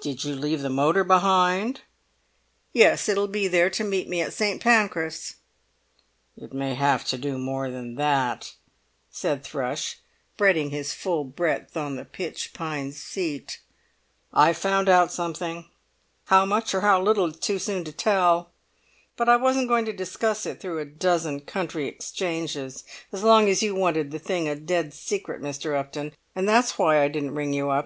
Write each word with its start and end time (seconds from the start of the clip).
"Did 0.00 0.22
you 0.22 0.36
leave 0.36 0.62
the 0.62 0.70
motor 0.70 1.02
behind?" 1.02 1.80
"Yes; 2.72 3.08
it'll 3.08 3.26
be 3.26 3.48
there 3.48 3.68
to 3.70 3.82
meet 3.82 4.08
me 4.08 4.20
at 4.22 4.32
St. 4.32 4.62
Pancras." 4.62 5.38
"It 6.36 6.52
may 6.52 6.74
have 6.76 7.04
to 7.06 7.18
do 7.18 7.36
more 7.36 7.68
than 7.68 7.96
that," 7.96 8.54
said 9.10 9.42
Thrush, 9.42 9.98
spreading 10.36 10.70
his 10.70 10.92
full 10.94 11.24
breadth 11.24 11.76
on 11.76 11.96
the 11.96 12.04
pitch 12.04 12.52
pine 12.54 12.92
seat. 12.92 13.58
"I've 14.32 14.56
found 14.56 14.88
out 14.88 15.10
something; 15.10 15.68
how 16.26 16.44
much 16.46 16.72
or 16.72 16.82
how 16.82 17.02
little 17.02 17.26
it's 17.26 17.40
too 17.44 17.58
soon 17.58 17.82
to 17.86 17.92
tell; 17.92 18.52
but 19.16 19.28
I 19.28 19.34
wasn't 19.34 19.66
going 19.66 19.86
to 19.86 19.92
discuss 19.92 20.46
it 20.46 20.60
through 20.60 20.78
a 20.78 20.84
dozen 20.84 21.40
country 21.40 21.88
exchanges 21.88 22.84
as 23.10 23.24
long 23.24 23.48
as 23.48 23.64
you 23.64 23.74
wanted 23.74 24.12
the 24.12 24.20
thing 24.20 24.48
a 24.48 24.54
dead 24.54 24.94
secret, 24.94 25.42
Mr. 25.42 25.76
Upton, 25.76 26.12
and 26.36 26.48
that's 26.48 26.78
why 26.78 27.02
I 27.02 27.08
didn't 27.08 27.34
ring 27.34 27.52
you 27.52 27.70
up. 27.70 27.84